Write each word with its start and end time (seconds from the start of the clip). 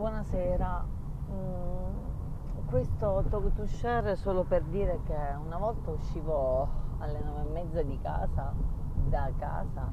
buonasera. 0.00 0.82
Mm, 1.30 2.64
questo 2.70 3.22
talk 3.28 3.52
to 3.52 3.66
share 3.66 4.16
solo 4.16 4.44
per 4.44 4.62
dire 4.62 4.98
che 5.04 5.14
una 5.44 5.58
volta 5.58 5.90
uscivo 5.90 6.66
alle 7.00 7.20
nove 7.22 7.42
e 7.42 7.52
mezza 7.52 7.82
di 7.82 7.98
casa, 8.00 8.50
da 9.10 9.30
casa, 9.36 9.92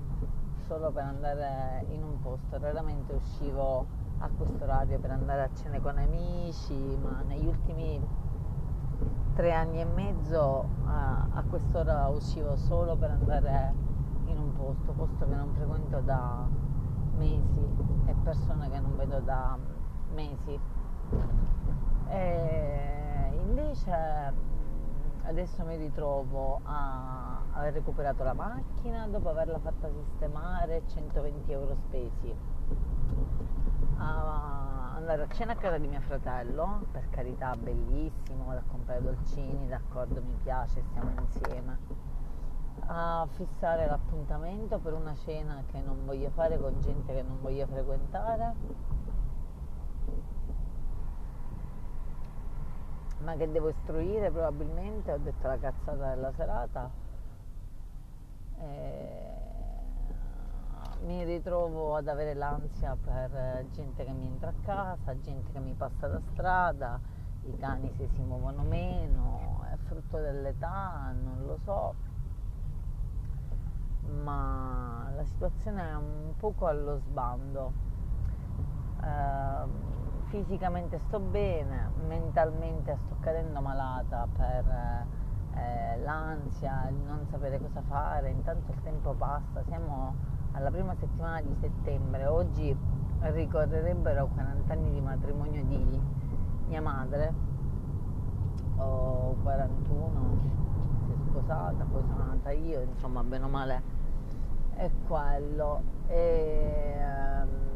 solo 0.65 0.91
per 0.91 1.03
andare 1.03 1.87
in 1.89 2.03
un 2.03 2.21
posto. 2.21 2.57
Raramente 2.57 3.15
uscivo 3.15 3.85
a 4.19 4.29
questo 4.29 4.63
orario 4.63 4.97
per 4.97 5.11
andare 5.11 5.41
a 5.43 5.49
cene 5.53 5.81
con 5.81 5.97
amici, 5.97 6.97
ma 7.03 7.21
negli 7.27 7.45
ultimi 7.45 8.01
tre 9.33 9.51
anni 9.51 9.81
e 9.81 9.85
mezzo 9.85 10.69
a, 10.85 11.27
a 11.33 11.43
quest'ora 11.49 12.07
uscivo 12.07 12.55
solo 12.55 12.95
per 12.95 13.09
andare 13.09 13.73
in 14.27 14.37
un 14.37 14.53
posto, 14.53 14.93
posto 14.93 15.27
che 15.27 15.35
non 15.35 15.53
frequento 15.53 15.99
da 15.99 16.47
mesi 17.17 17.75
e 18.05 18.15
persone 18.23 18.69
che 18.69 18.79
non 18.79 18.95
vedo 18.95 19.19
da 19.19 19.75
mesi. 20.13 20.59
E 22.09 23.31
invece 23.41 24.33
adesso 25.23 25.63
mi 25.65 25.75
ritrovo 25.75 26.61
a 26.63 27.41
aver 27.51 27.73
recuperato 27.73 28.23
la 28.23 28.33
macchina 28.33 29.07
dopo 29.07 29.29
averla 29.29 29.59
fatta 29.59 29.89
sistemare 29.89 30.83
120 30.87 31.51
euro 31.51 31.75
spesi. 31.75 32.35
A 33.97 34.93
andare 34.95 35.23
a 35.23 35.27
cena 35.29 35.53
a 35.53 35.55
casa 35.55 35.77
di 35.77 35.87
mio 35.87 36.01
fratello 36.01 36.85
per 36.91 37.09
carità 37.09 37.55
bellissimo 37.55 38.45
vado 38.45 38.59
a 38.59 38.63
comprare 38.67 39.01
dolcini 39.01 39.67
d'accordo 39.67 40.21
mi 40.21 40.37
piace 40.43 40.83
stiamo 40.89 41.11
insieme. 41.21 41.77
A 42.87 43.27
fissare 43.31 43.87
l'appuntamento 43.87 44.79
per 44.79 44.93
una 44.93 45.15
cena 45.15 45.63
che 45.71 45.81
non 45.81 46.05
voglio 46.05 46.29
fare 46.29 46.57
con 46.59 46.79
gente 46.79 47.13
che 47.13 47.21
non 47.21 47.37
voglio 47.41 47.65
frequentare 47.67 48.53
ma 53.19 53.35
che 53.35 53.49
devo 53.51 53.69
istruire 53.69 54.31
probabilmente, 54.31 55.11
ho 55.11 55.17
detto 55.17 55.47
la 55.47 55.57
cazzata 55.57 56.09
della 56.09 56.31
serata. 56.33 56.89
E 58.59 59.27
mi 61.05 61.23
ritrovo 61.23 61.95
ad 61.95 62.07
avere 62.07 62.33
l'ansia 62.33 62.97
per 62.99 63.65
gente 63.71 64.03
che 64.03 64.11
mi 64.11 64.25
entra 64.25 64.49
a 64.49 64.53
casa, 64.63 65.19
gente 65.19 65.51
che 65.51 65.59
mi 65.59 65.73
passa 65.73 66.07
da 66.07 66.19
strada, 66.31 66.99
i 67.43 67.55
cani 67.57 67.91
se 67.97 68.07
si 68.09 68.21
muovono 68.21 68.63
meno, 68.63 69.63
è 69.71 69.77
frutto 69.85 70.17
dell'età, 70.19 71.13
non 71.13 71.45
lo 71.45 71.57
so, 71.63 71.93
ma 74.23 75.09
la 75.15 75.23
situazione 75.23 75.89
è 75.89 75.95
un 75.95 76.33
poco 76.37 76.65
allo 76.67 76.97
sbando. 76.97 77.71
Eh, 79.03 79.95
fisicamente 80.29 80.99
sto 81.07 81.19
bene, 81.19 81.91
mentalmente 82.07 82.97
sto 83.05 83.15
cadendo 83.19 83.61
malata 83.61 84.27
per 84.35 85.05
eh, 85.55 85.99
l'ansia, 85.99 86.87
il 86.89 86.95
non 86.95 87.25
sapere 87.29 87.59
cosa 87.59 87.81
fare, 87.87 88.29
intanto 88.29 88.71
il 88.71 88.81
tempo 88.83 89.13
passa, 89.13 89.63
siamo 89.67 90.13
alla 90.51 90.69
prima 90.69 90.95
settimana 90.99 91.41
di 91.41 91.55
settembre, 91.59 92.25
oggi 92.25 92.75
ricorrerebbero 93.19 94.27
40 94.27 94.73
anni 94.73 94.91
di 94.91 95.01
matrimonio 95.01 95.63
di 95.63 96.01
mia 96.67 96.81
madre, 96.81 97.33
ho 98.77 99.35
41, 99.41 100.39
si 101.05 101.11
è 101.11 101.15
sposata, 101.29 101.83
poi 101.85 102.03
sono 102.07 102.25
nata 102.25 102.51
io, 102.51 102.81
insomma 102.81 103.23
bene 103.23 103.45
o 103.45 103.47
male 103.47 103.97
è 104.77 104.89
quello. 105.07 105.81
E, 106.07 106.95
ehm, 106.97 107.66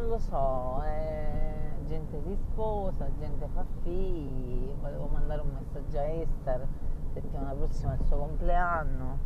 non 0.00 0.08
lo 0.08 0.18
so, 0.18 0.82
eh, 0.84 1.74
gente 1.86 2.22
si 2.22 2.34
sposa, 2.34 3.06
gente 3.18 3.46
fa 3.52 3.64
figli, 3.82 4.72
volevo 4.80 5.08
mandare 5.12 5.42
un 5.42 5.50
messaggio 5.52 5.98
a 5.98 6.04
Esther, 6.04 6.66
settimana 7.12 7.52
prossima 7.52 7.92
è 7.92 8.00
il 8.00 8.06
suo 8.06 8.16
compleanno, 8.16 9.18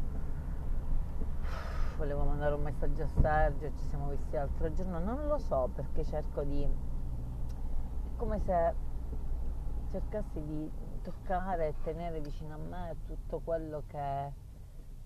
volevo 1.96 2.24
mandare 2.24 2.54
un 2.54 2.62
messaggio 2.62 3.04
a 3.04 3.08
Sergio, 3.20 3.70
ci 3.76 3.84
siamo 3.86 4.08
visti 4.08 4.34
l'altro 4.34 4.72
giorno, 4.72 4.98
non 4.98 5.28
lo 5.28 5.38
so 5.38 5.70
perché 5.72 6.04
cerco 6.04 6.42
di... 6.42 6.62
è 6.64 6.68
come 8.16 8.40
se 8.40 8.74
cercassi 9.92 10.42
di 10.42 10.68
toccare 11.02 11.68
e 11.68 11.74
tenere 11.84 12.20
vicino 12.20 12.54
a 12.54 12.58
me 12.58 12.96
tutto 13.06 13.40
quello 13.44 13.84
che 13.86 14.32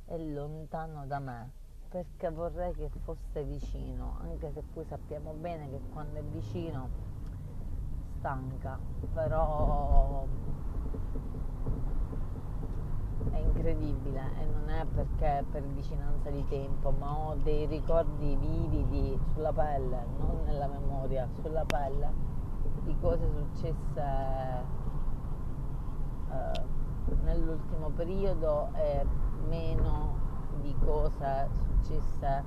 è 0.06 0.17
lontano 0.17 1.05
da 1.05 1.19
me 1.19 1.68
perché 1.88 2.31
vorrei 2.31 2.75
che 2.75 2.91
fosse 3.03 3.43
vicino, 3.44 4.16
anche 4.21 4.50
se 4.53 4.62
poi 4.75 4.84
sappiamo 4.84 5.32
bene 5.32 5.71
che 5.71 5.81
quando 5.91 6.19
è 6.19 6.22
vicino 6.22 6.88
stanca, 8.19 8.78
però 9.15 10.26
è 13.31 13.38
incredibile 13.38 14.21
e 14.38 14.44
non 14.47 14.69
è 14.69 14.84
perché 14.84 15.44
per 15.50 15.62
vicinanza 15.62 16.28
di 16.31 16.44
tempo, 16.49 16.91
ma 16.91 17.16
ho 17.16 17.34
dei 17.37 17.65
ricordi 17.66 18.37
vividi 18.37 19.19
sulla 19.32 19.53
pelle, 19.53 20.05
non 20.19 20.43
nella 20.44 20.66
memoria, 20.66 21.26
sulla 21.41 21.65
pelle, 21.65 22.12
di 22.82 22.94
cose 23.00 23.26
successe 23.31 24.03
eh, 26.31 26.62
nell'ultimo 27.22 27.88
periodo 27.91 28.69
e 28.75 29.06
meno 29.49 30.28
di 30.61 30.75
cose 30.85 31.49
successe 31.53 32.45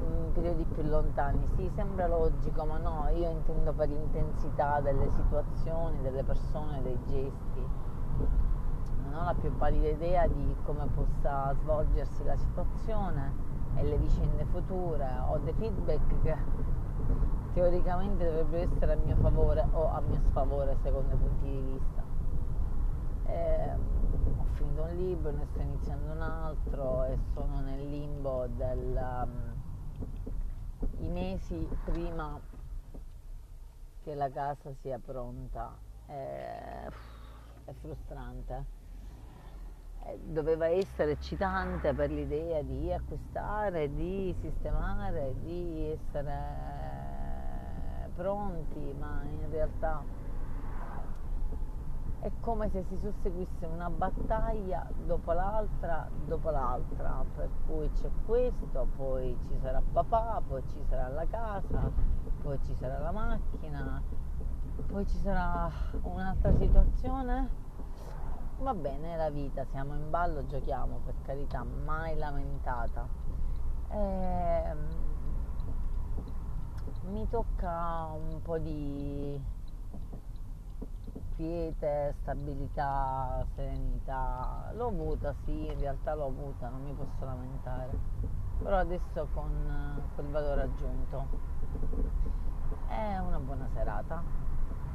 in 0.00 0.32
periodi 0.32 0.64
più 0.64 0.82
lontani. 0.82 1.46
Sì, 1.56 1.70
sembra 1.74 2.06
logico, 2.06 2.64
ma 2.64 2.78
no, 2.78 3.08
io 3.14 3.30
intendo 3.30 3.72
per 3.72 3.88
l'intensità 3.88 4.80
delle 4.80 5.08
situazioni, 5.10 6.00
delle 6.02 6.22
persone, 6.22 6.82
dei 6.82 6.98
gesti. 7.06 7.66
Non 9.02 9.14
ho 9.14 9.24
la 9.24 9.34
più 9.34 9.54
pallida 9.56 9.88
idea 9.88 10.26
di 10.26 10.56
come 10.64 10.86
possa 10.94 11.54
svolgersi 11.60 12.24
la 12.24 12.36
situazione 12.36 13.32
e 13.76 13.84
le 13.84 13.96
vicende 13.98 14.44
future. 14.46 15.08
Ho 15.28 15.38
dei 15.38 15.54
feedback 15.54 16.22
che 16.22 16.36
teoricamente 17.54 18.24
dovrebbero 18.24 18.72
essere 18.72 18.92
a 18.92 18.96
mio 18.96 19.16
favore 19.16 19.66
o 19.72 19.88
a 19.88 20.00
mio 20.00 20.18
sfavore 20.28 20.76
secondo 20.82 21.14
i 21.14 21.18
punti 21.18 21.44
di 21.44 21.60
vista. 21.60 22.02
Eh, 23.26 23.93
finito 24.54 24.82
un 24.82 24.96
libro, 24.96 25.30
ne 25.32 25.46
sto 25.50 25.60
iniziando 25.60 26.12
un 26.12 26.22
altro 26.22 27.04
e 27.04 27.18
sono 27.32 27.60
nel 27.60 27.88
limbo 27.88 28.46
dei 28.56 28.96
um, 28.96 29.52
mesi 31.12 31.68
prima 31.84 32.40
che 34.02 34.14
la 34.14 34.30
casa 34.30 34.72
sia 34.80 34.98
pronta. 34.98 35.76
È, 36.06 36.86
è 37.64 37.72
frustrante. 37.80 38.82
Doveva 40.22 40.66
essere 40.66 41.12
eccitante 41.12 41.94
per 41.94 42.10
l'idea 42.10 42.60
di 42.60 42.92
acquistare, 42.92 43.92
di 43.94 44.34
sistemare, 44.42 45.34
di 45.40 45.98
essere 45.98 46.38
pronti, 48.14 48.94
ma 48.98 49.22
in 49.22 49.50
realtà 49.50 50.04
è 52.24 52.30
come 52.40 52.70
se 52.70 52.82
si 52.88 52.96
susseguisse 52.96 53.66
una 53.66 53.90
battaglia 53.90 54.86
dopo 55.04 55.32
l'altra, 55.32 56.08
dopo 56.24 56.48
l'altra, 56.48 57.22
per 57.36 57.50
cui 57.66 57.90
c'è 57.92 58.08
questo, 58.24 58.86
poi 58.96 59.36
ci 59.42 59.58
sarà 59.60 59.82
papà, 59.92 60.40
poi 60.48 60.62
ci 60.68 60.82
sarà 60.88 61.08
la 61.08 61.26
casa, 61.26 61.90
poi 62.40 62.58
ci 62.64 62.74
sarà 62.76 62.98
la 62.98 63.10
macchina, 63.10 64.02
poi 64.86 65.06
ci 65.06 65.18
sarà 65.18 65.70
un'altra 66.00 66.56
situazione. 66.56 67.62
Va 68.58 68.72
bene, 68.72 69.18
la 69.18 69.28
vita, 69.28 69.66
siamo 69.66 69.94
in 69.94 70.08
ballo, 70.08 70.46
giochiamo, 70.46 71.00
per 71.04 71.16
carità, 71.26 71.62
mai 71.62 72.16
lamentata. 72.16 73.06
E, 73.90 73.98
ehm, 73.98 74.78
mi 77.02 77.28
tocca 77.28 78.06
un 78.14 78.40
po' 78.40 78.56
di 78.56 79.38
quiete, 81.36 82.14
stabilità, 82.22 83.44
serenità. 83.54 84.70
L'ho 84.74 84.86
avuta, 84.88 85.34
sì, 85.44 85.66
in 85.66 85.78
realtà 85.78 86.14
l'ho 86.14 86.26
avuta, 86.26 86.68
non 86.68 86.82
mi 86.82 86.92
posso 86.92 87.24
lamentare. 87.24 87.90
Però 88.62 88.76
adesso 88.76 89.28
con 89.32 90.00
quel 90.14 90.26
valore 90.28 90.62
aggiunto. 90.62 91.26
È 92.88 93.18
una 93.18 93.38
buona 93.38 93.68
serata. 93.72 94.22